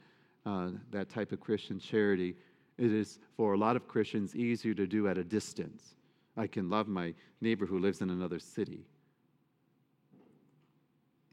uh, 0.46 0.70
that 0.92 1.10
type 1.10 1.32
of 1.32 1.40
Christian 1.40 1.80
charity, 1.80 2.36
it 2.78 2.92
is 2.92 3.20
for 3.36 3.54
a 3.54 3.58
lot 3.58 3.76
of 3.76 3.88
Christians 3.88 4.36
easier 4.36 4.74
to 4.74 4.88
do 4.88 5.08
at 5.08 5.18
a 5.18 5.24
distance. 5.24 5.96
I 6.38 6.48
can 6.48 6.70
love 6.70 6.88
my 6.88 7.14
neighbor 7.42 7.66
who 7.66 7.80
lives 7.80 8.02
in 8.02 8.10
another 8.10 8.40
city. 8.40 8.86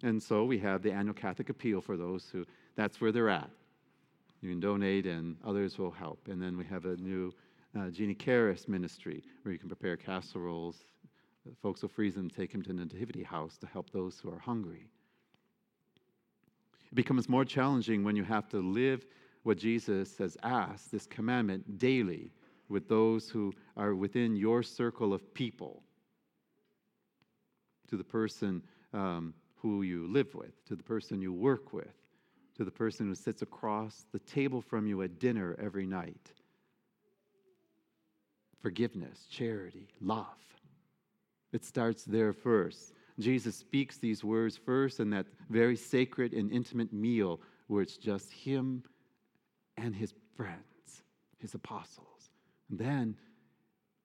And 0.02 0.22
so 0.22 0.44
we 0.44 0.58
have 0.58 0.82
the 0.82 0.92
annual 0.92 1.14
Catholic 1.14 1.48
appeal 1.48 1.80
for 1.80 1.96
those 1.96 2.28
who, 2.30 2.44
that's 2.76 3.00
where 3.00 3.12
they're 3.12 3.30
at. 3.30 3.50
You 4.40 4.50
can 4.50 4.60
donate 4.60 5.06
and 5.06 5.36
others 5.44 5.78
will 5.78 5.90
help. 5.90 6.28
And 6.28 6.40
then 6.40 6.56
we 6.56 6.64
have 6.66 6.84
a 6.84 6.96
new 6.96 7.32
uh, 7.78 7.90
Jeannie 7.90 8.14
Caris 8.14 8.68
ministry 8.68 9.24
where 9.42 9.52
you 9.52 9.58
can 9.58 9.68
prepare 9.68 9.96
casseroles. 9.96 10.76
Folks 11.62 11.82
will 11.82 11.88
freeze 11.88 12.14
them, 12.14 12.28
take 12.28 12.52
them 12.52 12.62
to 12.62 12.68
the 12.68 12.84
Nativity 12.84 13.22
House 13.22 13.56
to 13.58 13.66
help 13.66 13.90
those 13.90 14.20
who 14.20 14.30
are 14.30 14.38
hungry. 14.38 14.86
It 16.90 16.94
becomes 16.94 17.28
more 17.28 17.44
challenging 17.44 18.04
when 18.04 18.16
you 18.16 18.24
have 18.24 18.48
to 18.50 18.58
live 18.58 19.06
what 19.42 19.58
Jesus 19.58 20.16
has 20.18 20.36
asked, 20.42 20.90
this 20.90 21.06
commandment, 21.06 21.78
daily 21.78 22.32
with 22.68 22.88
those 22.88 23.30
who 23.30 23.52
are 23.76 23.94
within 23.94 24.36
your 24.36 24.62
circle 24.62 25.14
of 25.14 25.32
people, 25.34 25.82
to 27.88 27.96
the 27.96 28.04
person 28.04 28.62
um, 28.92 29.32
who 29.56 29.82
you 29.82 30.06
live 30.08 30.34
with, 30.34 30.64
to 30.66 30.76
the 30.76 30.82
person 30.82 31.22
you 31.22 31.32
work 31.32 31.72
with, 31.72 31.94
to 32.56 32.64
the 32.64 32.70
person 32.70 33.06
who 33.06 33.14
sits 33.14 33.42
across 33.42 34.06
the 34.12 34.18
table 34.20 34.60
from 34.60 34.86
you 34.86 35.02
at 35.02 35.18
dinner 35.18 35.56
every 35.62 35.86
night. 35.86 36.32
Forgiveness, 38.60 39.26
charity, 39.30 39.88
love. 40.00 40.26
It 41.52 41.64
starts 41.64 42.04
there 42.04 42.32
first. 42.32 42.92
Jesus 43.18 43.56
speaks 43.56 43.96
these 43.96 44.22
words 44.22 44.56
first 44.56 45.00
in 45.00 45.10
that 45.10 45.26
very 45.48 45.76
sacred 45.76 46.32
and 46.34 46.52
intimate 46.52 46.92
meal 46.92 47.40
where 47.68 47.82
it's 47.82 47.96
just 47.96 48.30
him 48.32 48.82
and 49.78 49.94
his 49.94 50.12
friends, 50.36 51.02
his 51.38 51.54
apostles. 51.54 52.30
And 52.70 52.78
then, 52.78 53.16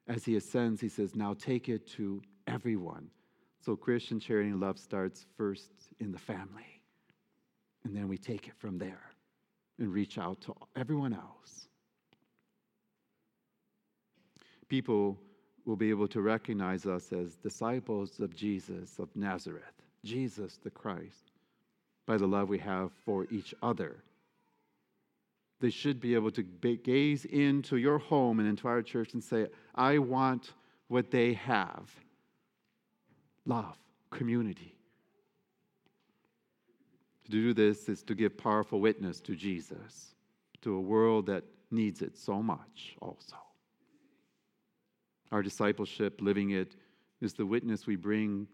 as 0.08 0.24
he 0.24 0.36
ascends, 0.36 0.80
he 0.80 0.90
says, 0.90 1.16
Now 1.16 1.34
take 1.34 1.70
it 1.70 1.88
to 1.94 2.22
everyone. 2.48 3.10
So 3.60 3.76
Christian 3.76 4.20
charity 4.20 4.50
and 4.50 4.60
love 4.60 4.78
starts 4.78 5.26
first 5.38 5.72
in 6.00 6.12
the 6.12 6.20
family. 6.20 6.82
And 7.84 7.96
then 7.96 8.08
we 8.08 8.18
take 8.18 8.48
it 8.48 8.54
from 8.58 8.78
there 8.78 9.12
and 9.80 9.92
reach 9.92 10.18
out 10.18 10.42
to 10.42 10.54
everyone 10.76 11.14
else. 11.14 11.68
People 14.70 15.18
will 15.66 15.76
be 15.76 15.90
able 15.90 16.08
to 16.10 16.22
recognize 16.22 16.86
us 16.86 17.12
as 17.14 17.36
disciples 17.36 18.20
of 18.20 18.36
Jesus 18.36 19.00
of 19.00 19.10
Nazareth, 19.16 19.82
Jesus 20.04 20.60
the 20.62 20.70
Christ, 20.70 21.32
by 22.06 22.18
the 22.18 22.28
love 22.28 22.50
we 22.50 22.60
have 22.60 22.92
for 23.06 23.28
each 23.32 23.54
other. 23.62 24.04
They 25.64 25.70
should 25.70 26.02
be 26.02 26.14
able 26.14 26.32
to 26.32 26.44
gaze 26.44 27.24
into 27.24 27.78
your 27.78 27.98
home 27.98 28.42
and 28.42 28.50
into 28.50 28.68
our 28.68 28.82
church 28.82 29.14
and 29.14 29.24
say, 29.24 29.48
I 29.74 29.98
want 29.98 30.52
what 30.90 31.10
they 31.10 31.36
have 31.36 31.90
love, 33.46 33.78
community. 34.12 34.76
To 37.24 37.32
do 37.32 37.54
this 37.54 37.88
is 37.88 38.04
to 38.04 38.14
give 38.14 38.38
powerful 38.38 38.82
witness 38.82 39.22
to 39.22 39.38
Jesus, 39.38 40.16
to 40.64 40.76
a 40.76 40.82
world 40.82 41.28
that 41.28 41.46
needs 41.72 42.02
it 42.02 42.18
so 42.18 42.44
much 42.44 42.98
also. 43.02 43.38
Our 45.32 45.42
discipleship, 45.42 46.20
living 46.20 46.50
it, 46.50 46.76
is 47.22 47.36
the 47.36 47.46
witness 47.46 47.88
we 47.88 47.96
bring 47.96 48.50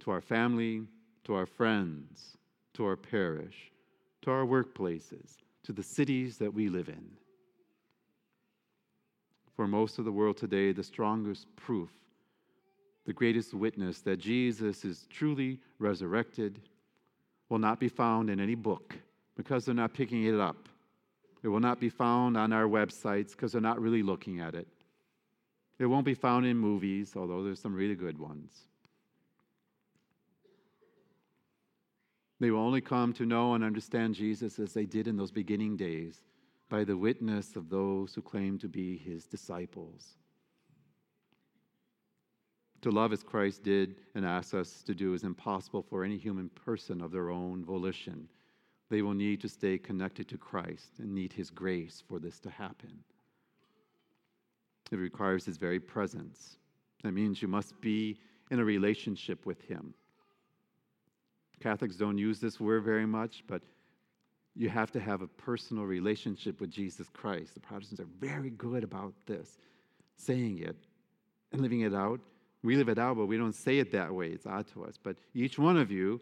to 0.00 0.10
our 0.10 0.20
family, 0.20 0.82
to 1.24 1.32
our 1.32 1.46
friends, 1.46 2.36
to 2.74 2.84
our 2.84 2.96
parish, 2.96 3.72
to 4.20 4.30
our 4.30 4.44
workplaces, 4.44 5.38
to 5.64 5.72
the 5.72 5.82
cities 5.82 6.38
that 6.38 6.52
we 6.52 6.68
live 6.68 6.88
in. 6.88 7.10
For 9.54 9.66
most 9.66 9.98
of 9.98 10.04
the 10.04 10.12
world 10.12 10.36
today, 10.36 10.72
the 10.72 10.82
strongest 10.82 11.46
proof, 11.56 11.90
the 13.04 13.12
greatest 13.12 13.52
witness 13.52 14.00
that 14.02 14.18
Jesus 14.18 14.84
is 14.84 15.06
truly 15.10 15.58
resurrected 15.78 16.60
will 17.48 17.58
not 17.58 17.80
be 17.80 17.88
found 17.88 18.30
in 18.30 18.40
any 18.40 18.54
book 18.54 18.94
because 19.36 19.64
they're 19.64 19.74
not 19.74 19.92
picking 19.92 20.24
it 20.24 20.38
up. 20.38 20.68
It 21.42 21.48
will 21.48 21.60
not 21.60 21.80
be 21.80 21.88
found 21.88 22.36
on 22.36 22.52
our 22.52 22.64
websites 22.64 23.32
because 23.32 23.52
they're 23.52 23.60
not 23.60 23.80
really 23.80 24.02
looking 24.02 24.40
at 24.40 24.54
it. 24.54 24.68
It 25.78 25.86
won't 25.86 26.04
be 26.04 26.14
found 26.14 26.46
in 26.46 26.58
movies, 26.58 27.14
although 27.16 27.42
there's 27.42 27.60
some 27.60 27.74
really 27.74 27.94
good 27.94 28.18
ones. 28.18 28.66
They 32.40 32.50
will 32.50 32.60
only 32.60 32.80
come 32.80 33.12
to 33.14 33.26
know 33.26 33.54
and 33.54 33.62
understand 33.62 34.14
Jesus 34.14 34.58
as 34.58 34.72
they 34.72 34.86
did 34.86 35.06
in 35.06 35.16
those 35.16 35.30
beginning 35.30 35.76
days 35.76 36.24
by 36.70 36.84
the 36.84 36.96
witness 36.96 37.54
of 37.54 37.68
those 37.68 38.14
who 38.14 38.22
claim 38.22 38.58
to 38.58 38.68
be 38.68 38.96
his 38.96 39.26
disciples. 39.26 40.16
To 42.80 42.90
love 42.90 43.12
as 43.12 43.22
Christ 43.22 43.62
did 43.62 43.96
and 44.14 44.24
asked 44.24 44.54
us 44.54 44.82
to 44.84 44.94
do 44.94 45.12
is 45.12 45.22
impossible 45.22 45.82
for 45.82 46.02
any 46.02 46.16
human 46.16 46.48
person 46.48 47.02
of 47.02 47.12
their 47.12 47.30
own 47.30 47.62
volition. 47.64 48.28
they 48.88 49.02
will 49.02 49.14
need 49.14 49.40
to 49.40 49.48
stay 49.48 49.78
connected 49.78 50.26
to 50.28 50.36
Christ 50.36 50.98
and 50.98 51.14
need 51.14 51.32
His 51.32 51.48
grace 51.48 52.02
for 52.08 52.18
this 52.18 52.40
to 52.40 52.50
happen. 52.50 53.04
It 54.90 54.96
requires 54.96 55.44
His 55.44 55.56
very 55.56 55.78
presence. 55.78 56.58
That 57.04 57.12
means 57.12 57.40
you 57.40 57.48
must 57.48 57.80
be 57.80 58.18
in 58.50 58.58
a 58.58 58.64
relationship 58.64 59.46
with 59.46 59.60
Him. 59.62 59.94
Catholics 61.60 61.96
don't 61.96 62.18
use 62.18 62.40
this 62.40 62.58
word 62.58 62.84
very 62.84 63.06
much, 63.06 63.44
but 63.46 63.62
you 64.56 64.68
have 64.68 64.90
to 64.92 65.00
have 65.00 65.22
a 65.22 65.26
personal 65.26 65.84
relationship 65.84 66.60
with 66.60 66.70
Jesus 66.70 67.08
Christ. 67.12 67.54
The 67.54 67.60
Protestants 67.60 68.00
are 68.00 68.08
very 68.18 68.50
good 68.50 68.82
about 68.82 69.14
this, 69.26 69.58
saying 70.16 70.58
it 70.58 70.76
and 71.52 71.60
living 71.60 71.80
it 71.82 71.94
out. 71.94 72.20
We 72.62 72.76
live 72.76 72.88
it 72.88 72.98
out, 72.98 73.16
but 73.16 73.26
we 73.26 73.36
don't 73.36 73.54
say 73.54 73.78
it 73.78 73.92
that 73.92 74.12
way. 74.12 74.28
It's 74.28 74.46
odd 74.46 74.66
to 74.74 74.84
us. 74.84 74.98
But 75.02 75.16
each 75.34 75.58
one 75.58 75.76
of 75.76 75.90
you 75.90 76.20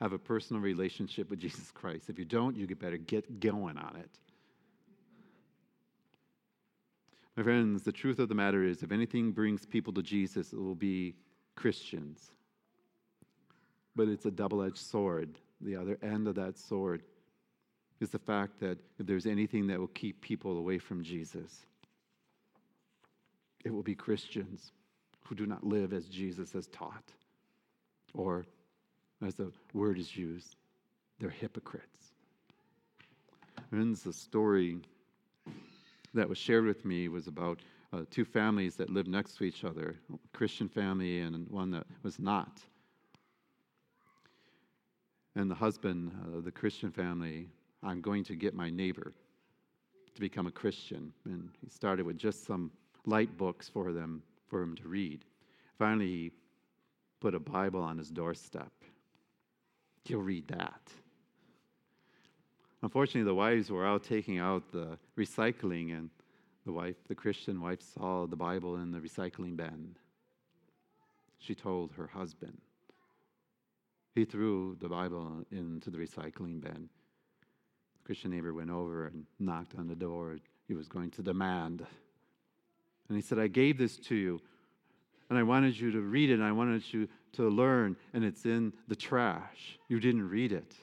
have 0.00 0.12
a 0.12 0.18
personal 0.18 0.62
relationship 0.62 1.28
with 1.30 1.40
Jesus 1.40 1.70
Christ. 1.70 2.08
If 2.08 2.18
you 2.18 2.24
don't, 2.24 2.56
you 2.56 2.66
better 2.74 2.96
get 2.96 3.40
going 3.40 3.76
on 3.76 3.96
it. 3.96 4.10
My 7.36 7.42
friends, 7.44 7.82
the 7.82 7.92
truth 7.92 8.18
of 8.18 8.28
the 8.28 8.34
matter 8.34 8.64
is 8.64 8.82
if 8.82 8.90
anything 8.90 9.30
brings 9.30 9.64
people 9.64 9.92
to 9.92 10.02
Jesus, 10.02 10.52
it 10.52 10.58
will 10.58 10.74
be 10.74 11.14
Christians. 11.54 12.32
But 13.98 14.06
it's 14.06 14.26
a 14.26 14.30
double 14.30 14.62
edged 14.62 14.78
sword. 14.78 15.40
The 15.60 15.74
other 15.74 15.98
end 16.02 16.28
of 16.28 16.36
that 16.36 16.56
sword 16.56 17.02
is 17.98 18.10
the 18.10 18.18
fact 18.20 18.60
that 18.60 18.78
if 19.00 19.06
there's 19.06 19.26
anything 19.26 19.66
that 19.66 19.80
will 19.80 19.88
keep 19.88 20.20
people 20.20 20.56
away 20.56 20.78
from 20.78 21.02
Jesus, 21.02 21.66
it 23.64 23.74
will 23.74 23.82
be 23.82 23.96
Christians 23.96 24.70
who 25.24 25.34
do 25.34 25.46
not 25.46 25.66
live 25.66 25.92
as 25.92 26.04
Jesus 26.06 26.52
has 26.52 26.68
taught, 26.68 27.12
or 28.14 28.46
as 29.26 29.34
the 29.34 29.50
word 29.74 29.98
is 29.98 30.16
used, 30.16 30.54
they're 31.18 31.28
hypocrites. 31.28 32.12
And 33.72 33.96
the 33.96 34.12
story 34.12 34.78
that 36.14 36.28
was 36.28 36.38
shared 36.38 36.66
with 36.66 36.84
me 36.84 37.08
was 37.08 37.26
about 37.26 37.58
uh, 37.92 38.02
two 38.12 38.24
families 38.24 38.76
that 38.76 38.90
lived 38.90 39.08
next 39.08 39.38
to 39.38 39.44
each 39.44 39.64
other 39.64 39.96
a 40.14 40.36
Christian 40.36 40.68
family 40.68 41.18
and 41.18 41.48
one 41.50 41.72
that 41.72 41.84
was 42.04 42.20
not. 42.20 42.60
And 45.38 45.48
the 45.48 45.54
husband 45.54 46.10
of 46.34 46.44
the 46.44 46.50
Christian 46.50 46.90
family 46.90 47.46
I'm 47.84 48.00
going 48.00 48.24
to 48.24 48.34
get 48.34 48.54
my 48.54 48.70
neighbor 48.70 49.12
to 50.12 50.20
become 50.20 50.48
a 50.48 50.50
Christian. 50.50 51.12
And 51.26 51.50
he 51.62 51.70
started 51.70 52.04
with 52.04 52.18
just 52.18 52.44
some 52.44 52.72
light 53.06 53.38
books 53.38 53.68
for 53.68 53.92
them 53.92 54.20
for 54.48 54.60
him 54.62 54.74
to 54.74 54.88
read. 54.88 55.24
Finally, 55.78 56.06
he 56.08 56.32
put 57.20 57.36
a 57.36 57.38
Bible 57.38 57.80
on 57.80 57.98
his 57.98 58.10
doorstep. 58.10 58.72
He'll 60.06 60.18
read 60.18 60.48
that. 60.48 60.80
Unfortunately, 62.82 63.22
the 63.22 63.32
wives 63.32 63.70
were 63.70 63.86
out 63.86 64.02
taking 64.02 64.40
out 64.40 64.72
the 64.72 64.98
recycling, 65.16 65.96
and 65.96 66.10
the 66.66 66.72
wife, 66.72 66.96
the 67.06 67.14
Christian 67.14 67.60
wife, 67.60 67.80
saw 67.80 68.26
the 68.26 68.34
Bible 68.34 68.74
in 68.78 68.90
the 68.90 68.98
recycling 68.98 69.56
bin. 69.56 69.94
She 71.38 71.54
told 71.54 71.92
her 71.92 72.08
husband. 72.08 72.58
He 74.18 74.24
threw 74.24 74.76
the 74.80 74.88
Bible 74.88 75.46
into 75.52 75.90
the 75.90 75.98
recycling 75.98 76.60
bin. 76.60 76.88
The 77.98 78.04
Christian 78.04 78.32
neighbor 78.32 78.52
went 78.52 78.68
over 78.68 79.06
and 79.06 79.26
knocked 79.38 79.76
on 79.78 79.86
the 79.86 79.94
door. 79.94 80.38
He 80.66 80.74
was 80.74 80.88
going 80.88 81.12
to 81.12 81.22
demand. 81.22 81.86
And 83.08 83.16
he 83.16 83.22
said, 83.22 83.38
I 83.38 83.46
gave 83.46 83.78
this 83.78 83.96
to 84.08 84.16
you, 84.16 84.40
and 85.30 85.38
I 85.38 85.44
wanted 85.44 85.78
you 85.78 85.92
to 85.92 86.00
read 86.00 86.30
it, 86.30 86.34
and 86.34 86.42
I 86.42 86.50
wanted 86.50 86.82
you 86.92 87.08
to 87.34 87.48
learn, 87.48 87.94
and 88.12 88.24
it's 88.24 88.44
in 88.44 88.72
the 88.88 88.96
trash. 88.96 89.78
You 89.88 90.00
didn't 90.00 90.28
read 90.28 90.50
it. 90.50 90.74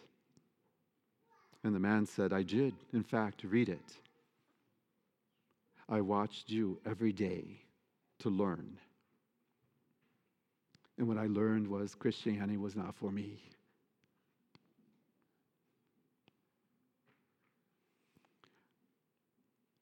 And 1.65 1.75
the 1.75 1.79
man 1.79 2.05
said, 2.05 2.31
I 2.31 2.43
did, 2.43 2.73
in 2.93 3.03
fact, 3.03 3.43
read 3.43 3.67
it. 3.67 3.97
I 5.89 5.99
watched 5.99 6.49
you 6.49 6.79
every 6.85 7.11
day 7.11 7.65
to 8.19 8.29
learn. 8.29 8.77
And 10.97 11.07
what 11.07 11.17
I 11.17 11.27
learned 11.27 11.67
was 11.67 11.93
Christianity 11.93 12.57
was 12.57 12.75
not 12.75 12.95
for 12.95 13.11
me. 13.11 13.41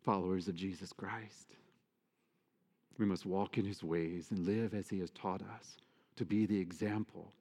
followers 0.03 0.47
of 0.47 0.55
Jesus 0.55 0.91
Christ. 0.93 1.55
We 2.97 3.05
must 3.05 3.25
walk 3.25 3.57
in 3.57 3.65
his 3.65 3.83
ways 3.83 4.27
and 4.29 4.45
live 4.45 4.73
as 4.73 4.89
he 4.89 4.99
has 4.99 5.09
taught 5.11 5.41
us 5.41 5.77
to 6.17 6.25
be 6.25 6.45
the 6.45 6.59
example. 6.59 7.31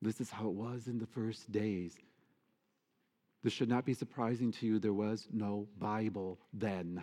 This 0.00 0.20
is 0.20 0.30
how 0.30 0.46
it 0.46 0.54
was 0.54 0.86
in 0.86 0.98
the 0.98 1.06
first 1.06 1.50
days. 1.50 1.96
This 3.42 3.52
should 3.52 3.68
not 3.68 3.84
be 3.84 3.94
surprising 3.94 4.52
to 4.52 4.66
you. 4.66 4.78
There 4.78 4.92
was 4.92 5.26
no 5.32 5.66
Bible 5.78 6.38
then. 6.52 7.02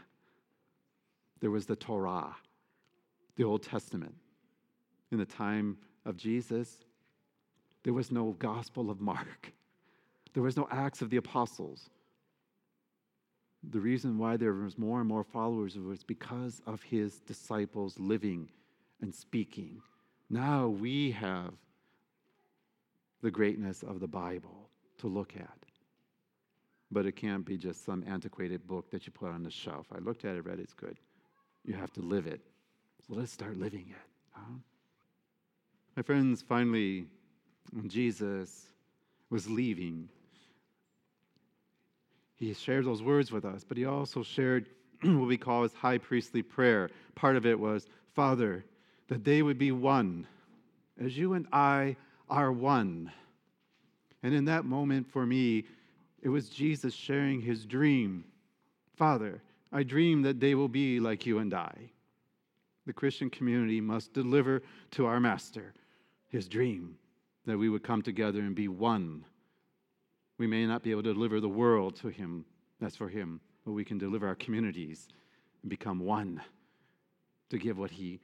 There 1.42 1.52
was 1.52 1.66
the 1.66 1.76
Torah, 1.76 2.36
the 3.36 3.44
Old 3.44 3.64
Testament. 3.64 4.16
In 5.14 5.20
the 5.20 5.26
time 5.26 5.78
of 6.06 6.18
Jesus, 6.18 6.80
there 7.84 7.94
was 7.94 8.12
no 8.12 8.32
Gospel 8.40 8.90
of 8.90 9.00
Mark, 9.00 9.54
there 10.34 10.44
was 10.44 10.58
no 10.58 10.68
Acts 10.70 11.02
of 11.02 11.10
the 11.10 11.18
Apostles 11.18 11.90
the 13.70 13.80
reason 13.80 14.18
why 14.18 14.36
there 14.38 14.54
was 14.54 14.78
more 14.78 15.00
and 15.00 15.08
more 15.08 15.24
followers 15.24 15.78
was 15.78 16.04
because 16.04 16.62
of 16.66 16.84
his 16.84 17.20
disciples 17.22 17.98
living 17.98 18.50
and 19.02 19.14
speaking. 19.14 19.82
Now 20.30 20.68
we 20.68 21.12
have 21.12 21.54
the 23.22 23.32
greatness 23.32 23.84
of 23.84 24.00
the 24.00 24.08
Bible 24.08 24.70
to 24.98 25.08
look 25.08 25.34
at. 25.38 25.58
But 26.92 27.06
it 27.06 27.16
can't 27.16 27.46
be 27.46 27.58
just 27.58 27.86
some 27.86 28.04
antiquated 28.06 28.68
book 28.68 28.92
that 28.92 29.08
you 29.08 29.14
put 29.14 29.32
on 29.32 29.44
the 29.44 29.50
shelf. 29.50 29.88
I 29.96 30.00
looked 30.00 30.26
at 30.26 30.36
it, 30.36 30.46
read 30.46 30.60
it, 30.60 30.64
it's 30.64 30.74
good. 30.74 31.00
You 31.66 31.74
have 31.76 31.92
to 31.94 32.02
live 32.02 32.28
it. 32.28 32.42
So 33.08 33.16
let's 33.16 33.32
start 33.32 33.58
living 33.58 33.86
it. 33.90 34.10
Huh? 34.32 34.60
My 35.96 36.02
friends, 36.02 36.42
finally, 36.42 37.06
when 37.72 37.88
Jesus 37.88 38.66
was 39.30 39.48
leaving, 39.48 40.10
he 42.36 42.52
shared 42.54 42.86
those 42.86 43.04
words 43.04 43.32
with 43.32 43.46
us, 43.46 43.64
but 43.64 43.78
he 43.78 43.86
also 43.86 44.24
shared 44.24 44.70
what 45.04 45.28
we 45.28 45.38
call 45.38 45.62
his 45.62 45.74
high 45.74 46.00
priestly 46.00 46.42
prayer. 46.42 46.90
Part 47.14 47.36
of 47.36 47.46
it 47.46 47.60
was, 47.60 47.86
Father, 48.16 48.66
that 49.08 49.24
they 49.24 49.44
would 49.44 49.60
be 49.60 49.72
one, 49.72 50.26
as 51.00 51.16
you 51.16 51.34
and 51.34 51.48
I 51.54 51.96
are 52.28 52.52
one. 52.52 53.12
And 54.24 54.34
in 54.34 54.46
that 54.46 54.66
moment 54.66 55.08
for 55.12 55.28
me, 55.28 55.66
it 56.24 56.30
was 56.30 56.50
Jesus 56.50 56.96
sharing 56.96 57.40
his 57.40 57.66
dream. 57.66 58.24
Father, 58.96 59.44
I 59.72 59.84
dream 59.84 60.24
that 60.24 60.40
they 60.40 60.56
will 60.56 60.68
be 60.68 61.00
like 61.00 61.28
you 61.28 61.38
and 61.38 61.54
I. 61.54 61.92
The 62.88 62.94
Christian 62.94 63.30
community 63.30 63.80
must 63.80 64.12
deliver 64.14 64.64
to 64.92 65.06
our 65.06 65.20
Master 65.20 65.74
his 66.34 66.50
dream 66.50 66.98
that 67.46 67.58
we 67.58 67.70
would 67.70 67.84
come 67.84 68.02
together 68.02 68.42
and 68.42 68.54
be 68.54 68.68
one 68.68 69.24
we 70.38 70.48
may 70.48 70.66
not 70.66 70.84
be 70.84 70.92
able 70.92 71.04
to 71.04 71.14
deliver 71.14 71.40
the 71.40 71.50
world 71.50 71.96
to 71.98 72.10
Him, 72.10 72.46
that's 72.80 72.96
for 72.96 73.10
Him, 73.10 73.40
but 73.66 73.74
we 73.74 73.86
can 73.86 73.98
deliver 73.98 74.28
our 74.28 74.36
communities 74.36 75.08
and 75.62 75.70
become 75.70 76.00
one 76.00 76.42
to 77.50 77.58
give 77.58 77.78
what 77.78 77.92
He 77.92 78.20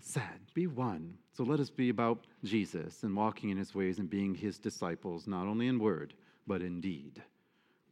said. 0.00 0.40
Be 0.54 0.66
one. 0.66 1.16
So 1.32 1.44
let 1.44 1.60
us 1.60 1.70
be 1.70 1.88
about 1.88 2.26
Jesus 2.44 3.04
and 3.04 3.16
walking 3.16 3.50
in 3.50 3.56
His 3.56 3.74
ways 3.74 3.98
and 3.98 4.10
being 4.10 4.34
His 4.34 4.58
disciples, 4.58 5.26
not 5.26 5.46
only 5.46 5.68
in 5.68 5.78
word, 5.78 6.14
but 6.46 6.62
in 6.62 6.80
deed. 6.80 7.22